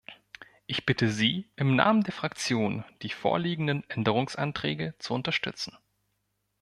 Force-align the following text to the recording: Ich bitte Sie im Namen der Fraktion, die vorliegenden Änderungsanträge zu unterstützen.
Ich 0.65 0.87
bitte 0.87 1.11
Sie 1.11 1.51
im 1.57 1.75
Namen 1.75 2.01
der 2.01 2.11
Fraktion, 2.11 2.83
die 3.03 3.11
vorliegenden 3.11 3.87
Änderungsanträge 3.87 4.95
zu 4.97 5.13
unterstützen. 5.13 5.77